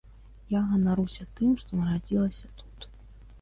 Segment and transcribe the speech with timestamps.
[0.53, 2.89] Я ганаруся тым, што нарадзілася тут.